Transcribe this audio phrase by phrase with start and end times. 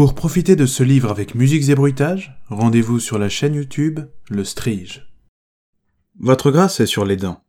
[0.00, 4.00] Pour profiter de ce livre avec musiques et bruitages, rendez-vous sur la chaîne YouTube
[4.30, 5.12] Le Strige.
[6.18, 7.44] Votre grâce est sur les dents.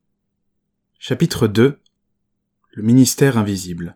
[0.99, 1.79] Chapitre 2
[2.73, 3.95] Le ministère invisible.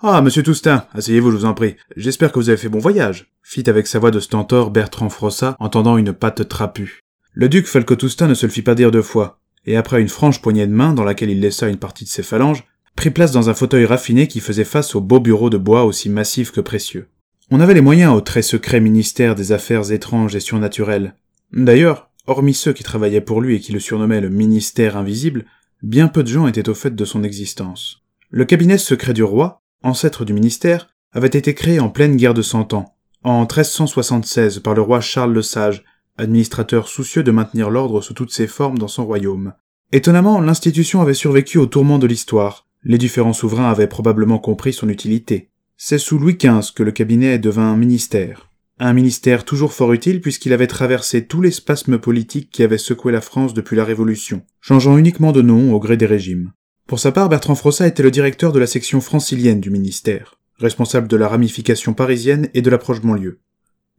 [0.00, 1.76] Ah, monsieur Toustin, asseyez-vous, je vous en prie.
[1.96, 5.56] J'espère que vous avez fait bon voyage, fit avec sa voix de stentor Bertrand Frossat,
[5.60, 7.00] entendant une patte trapue.
[7.32, 10.10] Le duc Falco Toustin ne se le fit pas dire deux fois, et après une
[10.10, 12.64] franche poignée de main dans laquelle il laissa une partie de ses phalanges,
[12.96, 16.10] prit place dans un fauteuil raffiné qui faisait face au beau bureau de bois aussi
[16.10, 17.08] massif que précieux.
[17.50, 21.14] On avait les moyens au très secret ministère des Affaires étranges et surnaturelles.
[21.52, 25.44] D'ailleurs, hormis ceux qui travaillaient pour lui et qui le surnommaient le ministère invisible,
[25.82, 28.02] bien peu de gens étaient au fait de son existence.
[28.30, 32.40] Le cabinet secret du roi, ancêtre du ministère, avait été créé en pleine guerre de
[32.40, 35.84] Cent Ans, en 1376 par le roi Charles le Sage,
[36.16, 39.52] administrateur soucieux de maintenir l'ordre sous toutes ses formes dans son royaume.
[39.92, 42.66] Étonnamment, l'institution avait survécu au tourment de l'histoire.
[42.84, 45.50] Les différents souverains avaient probablement compris son utilité.
[45.86, 48.48] C'est sous Louis XV que le cabinet devint un ministère.
[48.78, 53.12] Un ministère toujours fort utile puisqu'il avait traversé tous les spasmes politiques qui avaient secoué
[53.12, 56.52] la France depuis la Révolution, changeant uniquement de nom au gré des régimes.
[56.86, 61.06] Pour sa part, Bertrand Frossat était le directeur de la section francilienne du ministère, responsable
[61.06, 63.40] de la ramification parisienne et de l'approche banlieue.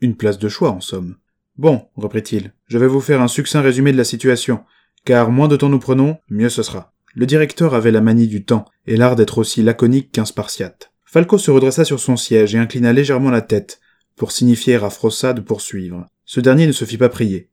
[0.02, 1.18] Une place de choix, en somme.
[1.56, 4.62] Bon, reprit-il, je vais vous faire un succinct résumé de la situation,
[5.06, 6.96] car moins de temps nous prenons, mieux ce sera.
[7.14, 10.92] Le directeur avait la manie du temps, et l'art d'être aussi laconique qu'un spartiate.
[11.16, 13.80] Falco se redressa sur son siège et inclina légèrement la tête,
[14.18, 16.06] pour signifier à Frossa de poursuivre.
[16.26, 17.48] Ce dernier ne se fit pas prier.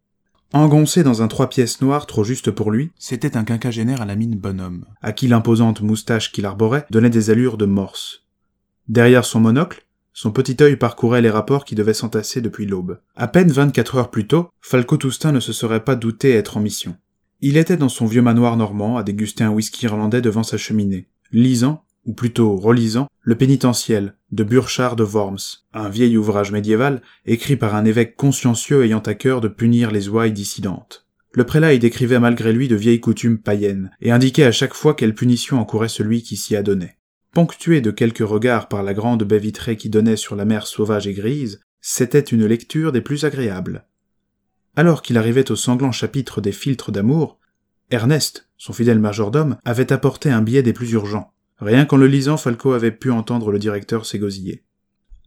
[0.52, 4.16] Engoncé dans un trois pièces noir trop juste pour lui, c'était un quinquagénaire à la
[4.16, 8.26] mine bonhomme, à qui l'imposante moustache qu'il arborait donnait des allures de morse.
[8.88, 12.98] Derrière son monocle, son petit œil parcourait les rapports qui devaient s'entasser depuis l'aube.
[13.14, 16.60] À peine vingt-quatre heures plus tôt, Falco Toustin ne se serait pas douté être en
[16.60, 16.96] mission.
[17.40, 21.06] Il était dans son vieux manoir normand à déguster un whisky irlandais devant sa cheminée,
[21.30, 27.54] lisant, ou plutôt relisant, Le Pénitentiel de Burchard de Worms, un vieil ouvrage médiéval écrit
[27.54, 31.06] par un évêque consciencieux ayant à cœur de punir les ouailles dissidentes.
[31.30, 34.94] Le prélat y décrivait malgré lui de vieilles coutumes païennes, et indiquait à chaque fois
[34.94, 36.98] quelle punition encourait celui qui s'y adonnait.
[37.32, 41.06] Ponctué de quelques regards par la grande baie vitrée qui donnait sur la mer sauvage
[41.06, 43.86] et grise, c'était une lecture des plus agréables.
[44.74, 47.38] Alors qu'il arrivait au sanglant chapitre des filtres d'amour,
[47.92, 51.31] Ernest, son fidèle majordome, avait apporté un billet des plus urgents.
[51.62, 54.64] Rien qu'en le lisant, Falco avait pu entendre le directeur s'égosiller.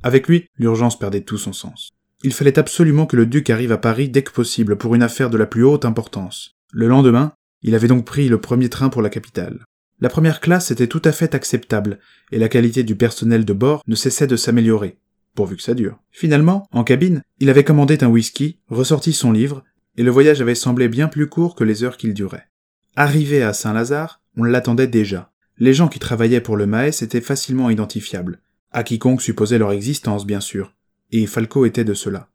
[0.03, 1.91] Avec lui, l'urgence perdait tout son sens.
[2.23, 5.29] Il fallait absolument que le duc arrive à Paris dès que possible pour une affaire
[5.29, 6.57] de la plus haute importance.
[6.73, 7.31] Le lendemain,
[7.61, 9.63] il avait donc pris le premier train pour la capitale.
[10.01, 11.99] La première classe était tout à fait acceptable,
[12.33, 14.97] et la qualité du personnel de bord ne cessait de s'améliorer,
[15.35, 15.99] pourvu que ça dure.
[16.11, 19.63] Finalement, en cabine, il avait commandé un whisky, ressorti son livre,
[19.95, 22.49] et le voyage avait semblé bien plus court que les heures qu'il durait.
[22.97, 25.31] Arrivé à Saint-Lazare, on l'attendait déjà.
[25.57, 30.25] Les gens qui travaillaient pour le Maes étaient facilement identifiables, à quiconque supposait leur existence,
[30.25, 30.73] bien sûr,
[31.11, 32.29] et Falco était de cela.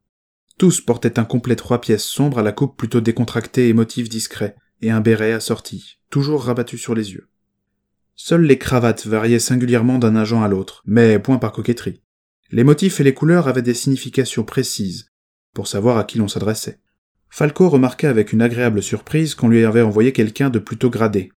[0.57, 4.57] Tous portaient un complet trois pièces sombres à la coupe plutôt décontractée et motif discret,
[4.81, 7.29] et un béret assorti, toujours rabattu sur les yeux.
[8.17, 12.01] Seules les cravates variaient singulièrement d'un agent à l'autre, mais point par coquetterie.
[12.51, 15.11] Les motifs et les couleurs avaient des significations précises,
[15.55, 16.81] pour savoir à qui l'on s'adressait.
[17.29, 21.33] Falco remarqua avec une agréable surprise qu'on lui avait envoyé quelqu'un de plutôt gradé,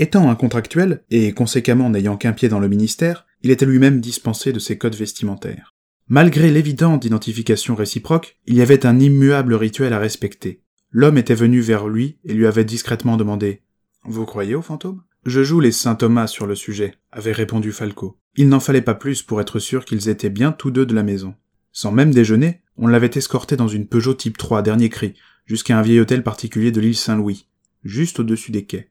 [0.00, 4.52] Étant un contractuel, et conséquemment n'ayant qu'un pied dans le ministère, il était lui-même dispensé
[4.52, 5.74] de ses codes vestimentaires.
[6.08, 10.62] Malgré l'évidente identification réciproque, il y avait un immuable rituel à respecter.
[10.90, 13.62] L'homme était venu vers lui et lui avait discrètement demandé
[14.04, 18.18] Vous croyez aux fantômes Je joue les saint Thomas sur le sujet, avait répondu Falco.
[18.36, 21.02] Il n'en fallait pas plus pour être sûr qu'ils étaient bien tous deux de la
[21.02, 21.34] maison.
[21.72, 25.14] Sans même déjeuner, on l'avait escorté dans une Peugeot Type 3 dernier cri,
[25.44, 27.48] jusqu'à un vieil hôtel particulier de l'île Saint-Louis,
[27.82, 28.90] juste au-dessus des quais.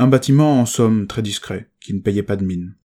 [0.00, 2.76] Un bâtiment en somme très discret, qui ne payait pas de mine.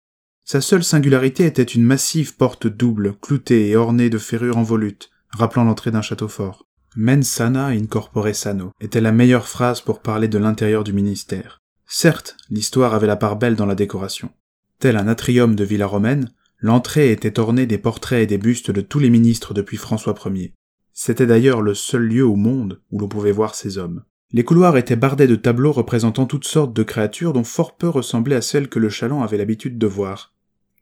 [0.45, 5.11] Sa seule singularité était une massive porte double, cloutée et ornée de ferrures en volute,
[5.29, 6.65] rappelant l'entrée d'un château fort.
[6.95, 11.61] Mens sana incorpore sano était la meilleure phrase pour parler de l'intérieur du ministère.
[11.85, 14.31] Certes, l'histoire avait la part belle dans la décoration.
[14.79, 18.81] Tel un atrium de villa romaine, l'entrée était ornée des portraits et des bustes de
[18.81, 20.55] tous les ministres depuis François Ier.
[20.93, 24.03] C'était d'ailleurs le seul lieu au monde où l'on pouvait voir ces hommes.
[24.35, 28.35] Les couloirs étaient bardés de tableaux représentant toutes sortes de créatures dont fort peu ressemblaient
[28.35, 30.33] à celles que le chaland avait l'habitude de voir.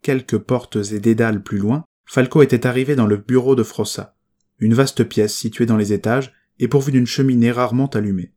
[0.01, 4.15] Quelques portes et dédales plus loin, Falco était arrivé dans le bureau de Frossa,
[4.59, 8.31] une vaste pièce située dans les étages et pourvue d'une cheminée rarement allumée.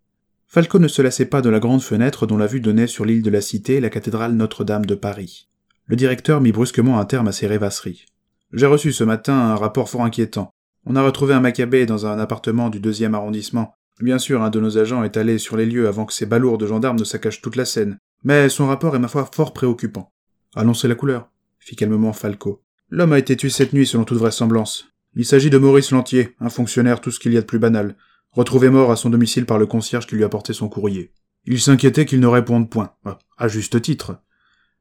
[0.48, 3.22] Falco ne se lassait pas de la grande fenêtre dont la vue donnait sur l'île
[3.22, 5.48] de la Cité la cathédrale Notre-Dame de Paris.
[5.86, 8.06] Le directeur mit brusquement un terme à ses rêvasseries.
[8.52, 10.50] J'ai reçu ce matin un rapport fort inquiétant.
[10.86, 13.74] On a retrouvé un macabé dans un appartement du deuxième arrondissement.
[14.00, 16.58] Bien sûr, un de nos agents est allé sur les lieux avant que ces balourds
[16.58, 20.12] de gendarmes ne saccagent toute la scène, mais son rapport est ma foi fort préoccupant.
[20.56, 22.62] Annoncez la couleur, fit calmement Falco.
[22.90, 24.88] L'homme a été tué cette nuit selon toute vraisemblance.
[25.14, 27.96] Il s'agit de Maurice Lantier, un fonctionnaire tout ce qu'il y a de plus banal,
[28.32, 31.12] retrouvé mort à son domicile par le concierge qui lui a porté son courrier.
[31.44, 34.16] Il s'inquiétait qu'il ne réponde point, ah, à juste titre.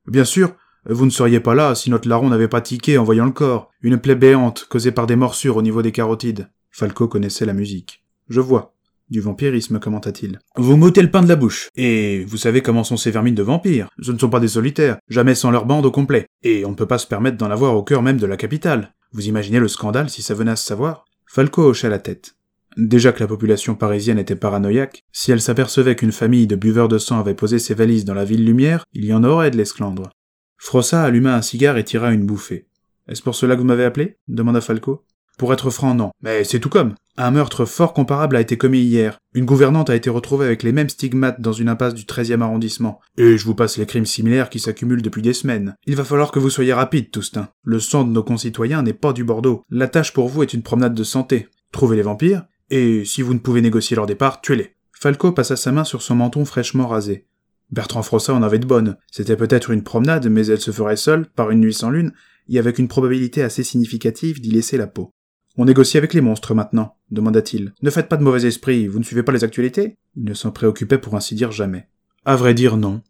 [0.07, 0.55] Bien sûr,
[0.85, 3.69] vous ne seriez pas là si notre larron n'avait pas tiqué en voyant le corps,
[3.81, 6.49] une plaie béante causée par des morsures au niveau des carotides.
[6.71, 8.03] Falco connaissait la musique.
[8.27, 8.72] Je vois.
[9.13, 10.39] Du vampirisme, commenta-t-il.
[10.55, 11.69] Vous m'ôtez le pain de la bouche.
[11.75, 13.87] Et vous savez comment sont ces vermines de vampires.
[14.01, 16.25] Ce ne sont pas des solitaires, jamais sans leur bande au complet.
[16.41, 18.95] Et on ne peut pas se permettre d'en avoir au cœur même de la capitale.
[19.11, 21.05] Vous imaginez le scandale si ça venait à se savoir?
[21.27, 22.37] Falco hocha la tête.
[22.75, 26.97] Déjà que la population parisienne était paranoïaque, si elle s'apercevait qu'une famille de buveurs de
[26.97, 30.09] sang avait posé ses valises dans la ville lumière, il y en aurait de l'esclandre.
[30.57, 32.65] Frossa alluma un cigare et tira une bouffée.
[33.07, 34.17] Est-ce pour cela que vous m'avez appelé?
[34.27, 35.05] demanda Falco.
[35.37, 36.11] Pour être franc, non.
[36.21, 36.95] Mais c'est tout comme.
[37.17, 39.17] Un meurtre fort comparable a été commis hier.
[39.35, 42.99] Une gouvernante a été retrouvée avec les mêmes stigmates dans une impasse du 13e arrondissement.
[43.17, 45.75] Et je vous passe les crimes similaires qui s'accumulent depuis des semaines.
[45.85, 47.49] Il va falloir que vous soyez rapide, Toustin.
[47.63, 49.63] Le sang de nos concitoyens n'est pas du Bordeaux.
[49.69, 51.49] La tâche pour vous est une promenade de santé.
[51.71, 54.75] Trouvez les vampires, et si vous ne pouvez négocier leur départ, tuez-les.
[54.91, 57.27] Falco passa sa main sur son menton fraîchement rasé.
[57.71, 58.97] Bertrand Frossa en avait de bonnes.
[59.11, 62.13] C'était peut-être une promenade, mais elle se ferait seule, par une nuit sans lune,
[62.49, 65.11] et avec une probabilité assez significative d'y laisser la peau.
[65.55, 67.73] On négocie avec les monstres maintenant, demanda-t-il.
[67.83, 70.51] Ne faites pas de mauvais esprit, vous ne suivez pas les actualités Il ne s'en
[70.51, 71.87] préoccupait pour ainsi dire jamais.
[72.25, 73.01] À vrai dire, non.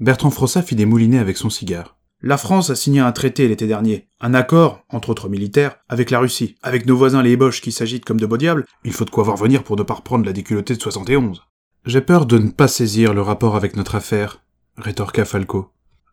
[0.00, 1.96] Bertrand Frossa fit des moulinets avec son cigare.
[2.22, 6.18] La France a signé un traité l'été dernier, un accord, entre autres militaires, avec la
[6.18, 6.54] Russie.
[6.62, 9.24] Avec nos voisins les Boches qui s'agitent comme de beaux diables, il faut de quoi
[9.24, 11.42] voir venir pour ne pas reprendre la déculottée de 71.
[11.84, 14.42] J'ai peur de ne pas saisir le rapport avec notre affaire,
[14.78, 15.72] rétorqua Falco.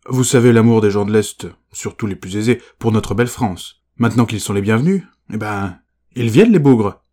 [0.09, 3.81] Vous savez l'amour des gens de l'Est, surtout les plus aisés, pour notre belle France.
[3.95, 5.77] Maintenant qu'ils sont les bienvenus, eh ben,
[6.15, 7.03] ils viennent les bougres.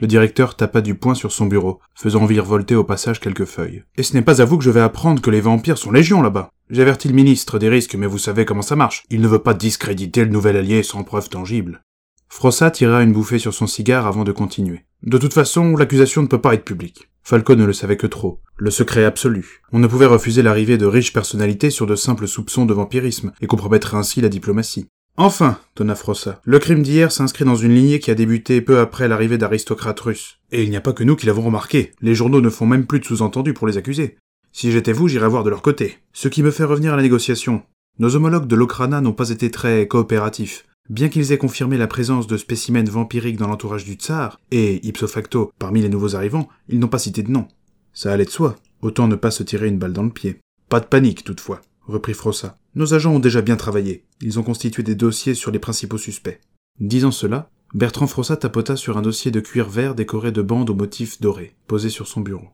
[0.00, 3.82] Le directeur tapa du poing sur son bureau, faisant virevolter au passage quelques feuilles.
[3.96, 6.22] Et ce n'est pas à vous que je vais apprendre que les vampires sont légion
[6.22, 6.50] là-bas.
[6.70, 9.02] J'avertis le ministre des risques, mais vous savez comment ça marche.
[9.10, 11.82] Il ne veut pas discréditer le nouvel allié sans preuve tangible.
[12.28, 14.84] Frossa tira une bouffée sur son cigare avant de continuer.
[15.02, 17.08] De toute façon, l'accusation ne peut pas être publique.
[17.22, 18.40] Falco ne le savait que trop.
[18.56, 19.62] Le secret absolu.
[19.72, 23.46] On ne pouvait refuser l'arrivée de riches personnalités sur de simples soupçons de vampirisme, et
[23.46, 24.88] compromettre ainsi la diplomatie.
[25.20, 29.08] Enfin, donna Frossa, le crime d'hier s'inscrit dans une lignée qui a débuté peu après
[29.08, 30.38] l'arrivée d'aristocrates russes.
[30.52, 31.90] Et il n'y a pas que nous qui l'avons remarqué.
[32.00, 34.16] Les journaux ne font même plus de sous-entendus pour les accuser.
[34.52, 35.98] Si j'étais vous, j'irais voir de leur côté.
[36.12, 37.64] Ce qui me fait revenir à la négociation.
[37.98, 40.66] Nos homologues de l'Okrana n'ont pas été très coopératifs.
[40.88, 45.08] Bien qu'ils aient confirmé la présence de spécimens vampiriques dans l'entourage du tsar, et, ipso
[45.08, 47.48] facto, parmi les nouveaux arrivants, ils n'ont pas cité de nom.
[47.92, 50.38] Ça allait de soi, autant ne pas se tirer une balle dans le pied.
[50.68, 52.58] Pas de panique, toutefois, reprit Frossa.
[52.74, 54.04] Nos agents ont déjà bien travaillé.
[54.20, 56.40] Ils ont constitué des dossiers sur les principaux suspects.
[56.78, 60.74] Disant cela, Bertrand Frossa tapota sur un dossier de cuir vert décoré de bandes aux
[60.74, 62.48] motifs dorés, posé sur son bureau.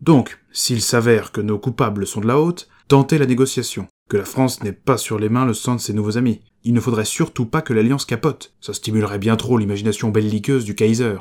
[0.00, 3.86] Donc, s'il s'avère que nos coupables sont de la haute, tentez la négociation.
[4.08, 6.40] Que la France n'ait pas sur les mains le sang de ses nouveaux amis.
[6.64, 8.54] Il ne faudrait surtout pas que l'alliance capote.
[8.60, 11.18] Ça stimulerait bien trop l'imagination belliqueuse du Kaiser.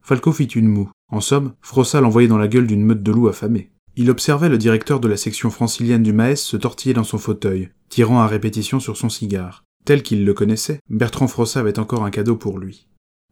[0.00, 0.90] Falco fit une moue.
[1.12, 3.70] En somme, Frossa l'envoyait dans la gueule d'une meute de loups affamés.
[3.96, 7.70] Il observait le directeur de la section francilienne du Maes se tortiller dans son fauteuil,
[7.88, 9.64] tirant à répétition sur son cigare.
[9.84, 12.86] Tel qu'il le connaissait, Bertrand Frossa avait encore un cadeau pour lui.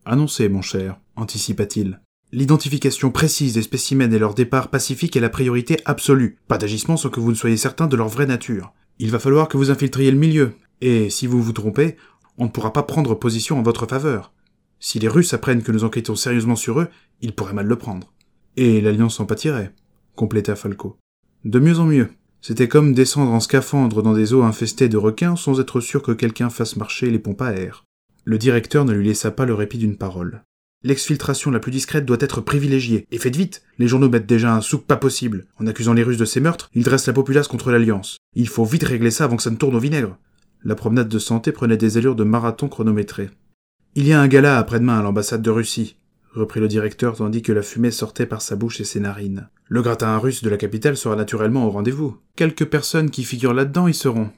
[0.05, 2.01] Annoncez, mon cher, anticipa-t-il.
[2.33, 6.39] L'identification précise des spécimens et leur départ pacifique est la priorité absolue.
[6.49, 8.73] Pas d'agissement sans que vous ne soyez certain de leur vraie nature.
[8.99, 11.97] Il va falloir que vous infiltriez le milieu, et si vous vous trompez,
[12.37, 14.33] on ne pourra pas prendre position en votre faveur.
[14.81, 16.89] Si les Russes apprennent que nous enquêtons sérieusement sur eux,
[17.21, 18.13] ils pourraient mal le prendre.
[18.57, 19.73] Et l'Alliance en pâtirait,
[20.19, 20.99] compléta Falco.
[21.45, 22.09] De mieux en mieux.
[22.41, 26.11] C'était comme descendre en scaphandre dans des eaux infestées de requins sans être sûr que
[26.11, 27.85] quelqu'un fasse marcher les pompes à air.
[28.25, 30.43] Le directeur ne lui laissa pas le répit d'une parole.
[30.83, 33.07] L'exfiltration la plus discrète doit être privilégiée.
[33.13, 35.47] Et faites vite Les journaux mettent déjà un souk pas possible.
[35.59, 38.19] En accusant les Russes de ces meurtres, ils dressent la populace contre l'Alliance.
[38.35, 40.19] Il faut vite régler ça avant que ça ne tourne au vinaigre.
[40.65, 43.31] La promenade de santé prenait des allures de marathon chronométré.
[43.95, 45.97] Il y a un gala après-demain à l'ambassade de Russie,
[46.39, 49.49] reprit le directeur tandis que la fumée sortait par sa bouche et ses narines.
[49.67, 52.17] Le gratin russe de la capitale sera naturellement au rendez-vous.
[52.37, 54.31] Quelques personnes qui figurent là-dedans y seront.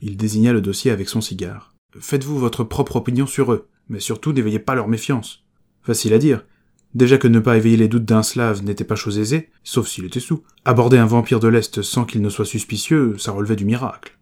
[0.00, 1.74] Il désigna le dossier avec son cigare.
[1.98, 5.44] Faites-vous votre propre opinion sur eux, mais surtout n'éveillez pas leur méfiance.
[5.82, 6.44] Facile à dire.
[6.94, 10.04] Déjà que ne pas éveiller les doutes d'un slave n'était pas chose aisée, sauf s'il
[10.04, 10.42] était sous.
[10.64, 14.18] Aborder un vampire de l'Est sans qu'il ne soit suspicieux, ça relevait du miracle.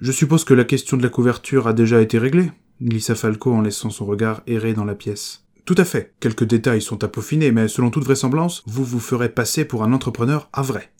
[0.00, 2.50] Je suppose que la question de la couverture a déjà été réglée,
[2.82, 5.41] glissa Falco en laissant son regard errer dans la pièce.
[5.64, 6.14] Tout à fait.
[6.18, 9.92] Quelques détails sont à peaufiner, mais selon toute vraisemblance, vous vous ferez passer pour un
[9.92, 10.92] entrepreneur à vrai.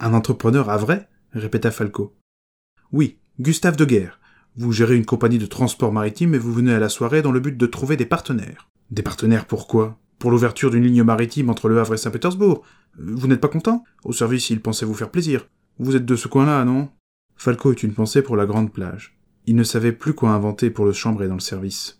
[0.00, 1.08] Un entrepreneur à vrai?
[1.32, 2.16] répéta Falco.
[2.90, 4.18] Oui, Gustave de Guerre.
[4.56, 7.40] Vous gérez une compagnie de transport maritime et vous venez à la soirée dans le
[7.40, 8.70] but de trouver des partenaires.
[8.90, 12.64] Des partenaires pourquoi Pour l'ouverture d'une ligne maritime entre Le Havre et Saint-Pétersbourg.
[12.98, 13.84] Vous n'êtes pas content?
[14.04, 15.46] Au service, il pensait vous faire plaisir.
[15.78, 16.88] Vous êtes de ce coin-là, non?
[17.36, 19.18] Falco eut une pensée pour la grande plage.
[19.46, 21.97] Il ne savait plus quoi inventer pour le chambrer dans le service.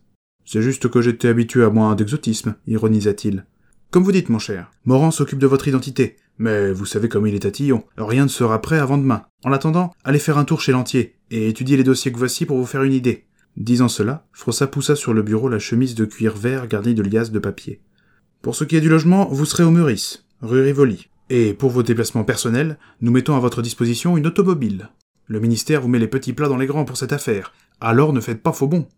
[0.51, 3.45] C'est juste que j'étais habitué à moins d'exotisme, ironisa-t-il.
[3.91, 7.35] Comme vous dites, mon cher, Morand s'occupe de votre identité, mais vous savez comme il
[7.35, 9.25] est tatillon, rien ne sera prêt avant demain.
[9.45, 12.57] En attendant, allez faire un tour chez l'entier, et étudiez les dossiers que voici pour
[12.57, 13.27] vous faire une idée.
[13.59, 17.31] Disant cela, Frossa poussa sur le bureau la chemise de cuir vert garnie de liasses
[17.31, 17.83] de papier.
[18.41, 21.11] Pour ce qui est du logement, vous serez au Meurice, rue Rivoli.
[21.29, 24.89] Et pour vos déplacements personnels, nous mettons à votre disposition une automobile.
[25.27, 27.53] Le ministère vous met les petits plats dans les grands pour cette affaire.
[27.83, 28.89] Alors ne faites pas faux bon.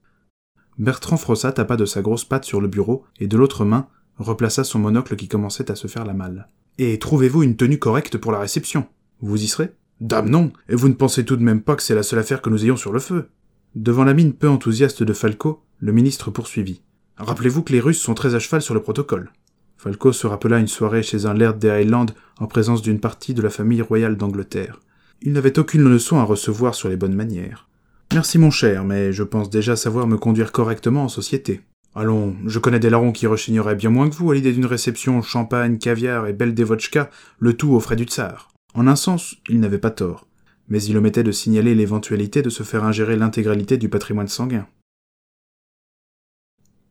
[0.81, 4.65] Bertrand Frossa tapa de sa grosse patte sur le bureau et de l'autre main replaça
[4.65, 6.49] son monocle qui commençait à se faire la malle.
[6.79, 8.87] Et trouvez-vous une tenue correcte pour la réception?
[9.21, 9.75] Vous y serez?
[10.01, 12.41] Dame non Et vous ne pensez tout de même pas que c'est la seule affaire
[12.41, 13.29] que nous ayons sur le feu?
[13.75, 16.81] Devant la mine peu enthousiaste de Falco, le ministre poursuivit.
[17.19, 19.33] Rappelez-vous que les Russes sont très à cheval sur le protocole.
[19.77, 22.07] Falco se rappela une soirée chez un laird des Highlands
[22.39, 24.81] en présence d'une partie de la famille royale d'Angleterre.
[25.21, 27.69] Il n'avait aucune leçon à recevoir sur les bonnes manières.
[28.13, 31.61] Merci mon cher, mais je pense déjà savoir me conduire correctement en société.
[31.95, 35.23] Allons, je connais des larrons qui rechigneraient bien moins que vous à l'idée d'une réception
[35.23, 38.53] champagne, caviar et belle dévochka, le tout aux frais du tsar.
[38.75, 40.27] En un sens, il n'avait pas tort,
[40.69, 44.67] mais il omettait de signaler l'éventualité de se faire ingérer l'intégralité du patrimoine sanguin.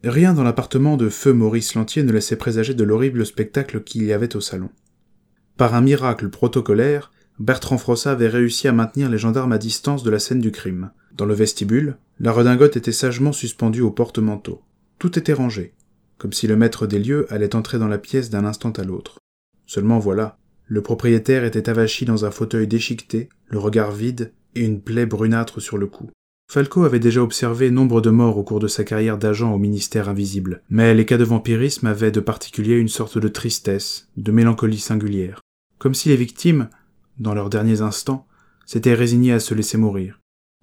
[0.06, 4.14] Rien dans l'appartement de feu Maurice Lantier ne laissait présager de l'horrible spectacle qu'il y
[4.14, 4.70] avait au salon.
[5.58, 10.10] Par un miracle protocolaire, Bertrand Frossat avait réussi à maintenir les gendarmes à distance de
[10.10, 10.92] la scène du crime.
[11.16, 14.62] Dans le vestibule, la redingote était sagement suspendue au porte-manteau.
[15.00, 15.74] Tout était rangé,
[16.18, 19.20] comme si le maître des lieux allait entrer dans la pièce d'un instant à l'autre.
[19.66, 24.82] Seulement voilà, le propriétaire était avachi dans un fauteuil déchiqueté, le regard vide et une
[24.82, 26.10] plaie brunâtre sur le cou.
[26.52, 30.10] Falco avait déjà observé nombre de morts au cours de sa carrière d'agent au ministère
[30.10, 34.80] invisible, mais les cas de vampirisme avaient de particulier une sorte de tristesse, de mélancolie
[34.80, 35.42] singulière,
[35.78, 36.70] comme si les victimes
[37.20, 38.28] dans leurs derniers instants,
[38.66, 40.20] s'étaient résignés à se laisser mourir.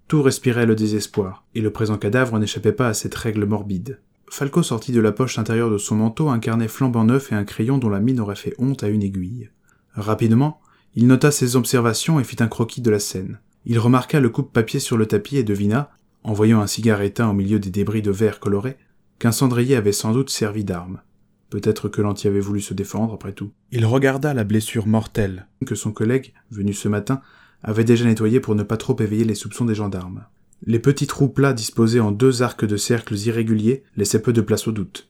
[0.07, 3.99] Tout respirait le désespoir, et le présent cadavre n'échappait pas à cette règle morbide.
[4.29, 7.43] Falco sortit de la poche intérieure de son manteau un carnet flambant neuf et un
[7.43, 9.49] crayon dont la mine aurait fait honte à une aiguille.
[9.93, 10.61] Rapidement,
[10.95, 13.39] il nota ses observations et fit un croquis de la scène.
[13.65, 15.91] Il remarqua le coupe-papier sur le tapis et devina,
[16.23, 18.77] en voyant un cigare éteint au milieu des débris de verre coloré,
[19.19, 21.01] qu'un cendrier avait sans doute servi d'arme.
[21.49, 23.51] Peut-être que l'anti avait voulu se défendre, après tout.
[23.71, 27.21] Il regarda la blessure mortelle que son collègue, venu ce matin,
[27.63, 30.25] avait déjà nettoyée pour ne pas trop éveiller les soupçons des gendarmes.
[30.65, 34.67] Les petits trous plats disposés en deux arcs de cercles irréguliers laissaient peu de place
[34.67, 35.09] au doute.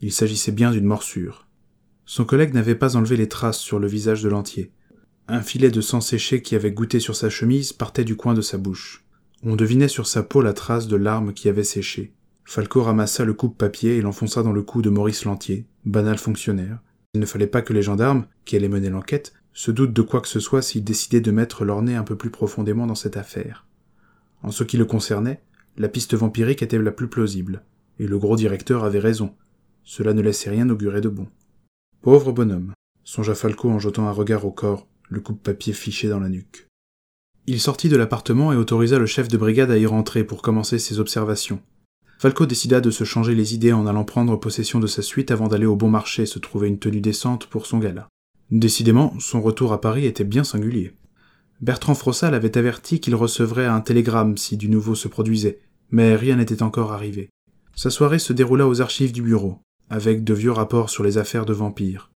[0.00, 1.46] Il s'agissait bien d'une morsure.
[2.04, 4.72] Son collègue n'avait pas enlevé les traces sur le visage de l'entier.
[5.28, 8.40] Un filet de sang séché qui avait goûté sur sa chemise partait du coin de
[8.40, 9.04] sa bouche.
[9.44, 12.12] On devinait sur sa peau la trace de larmes qui avait séché.
[12.54, 16.80] Falco ramassa le coupe-papier et l'enfonça dans le cou de Maurice Lantier, banal fonctionnaire.
[17.14, 20.20] Il ne fallait pas que les gendarmes, qui allaient mener l'enquête, se doutent de quoi
[20.20, 23.16] que ce soit s'ils décidaient de mettre leur nez un peu plus profondément dans cette
[23.16, 23.64] affaire.
[24.42, 25.40] En ce qui le concernait,
[25.78, 27.62] la piste vampirique était la plus plausible,
[27.98, 29.34] et le gros directeur avait raison.
[29.82, 31.28] Cela ne laissait rien augurer de bon.
[32.02, 36.28] Pauvre bonhomme, songea Falco en jetant un regard au corps, le coupe-papier fiché dans la
[36.28, 36.68] nuque.
[37.46, 40.78] Il sortit de l'appartement et autorisa le chef de brigade à y rentrer pour commencer
[40.78, 41.62] ses observations.
[42.22, 45.48] Falco décida de se changer les idées en allant prendre possession de sa suite avant
[45.48, 48.06] d'aller au bon marché se trouver une tenue décente pour son gala.
[48.52, 50.94] Décidément, son retour à Paris était bien singulier.
[51.62, 56.36] Bertrand Frossat l'avait averti qu'il recevrait un télégramme si du nouveau se produisait, mais rien
[56.36, 57.28] n'était encore arrivé.
[57.74, 59.58] Sa soirée se déroula aux archives du bureau,
[59.90, 62.12] avec de vieux rapports sur les affaires de vampires.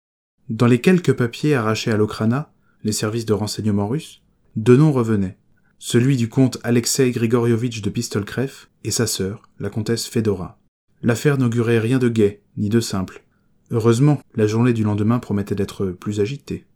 [0.48, 4.20] Dans les quelques papiers arrachés à l'Okrana, les services de renseignement russes,
[4.56, 5.38] deux noms revenaient
[5.78, 10.58] celui du comte Alexei Grigorievitch de Pistolkref et sa sœur, la comtesse Fedora.
[11.02, 13.24] L'affaire n'augurait rien de gai, ni de simple.
[13.70, 16.66] Heureusement, la journée du lendemain promettait d'être plus agitée.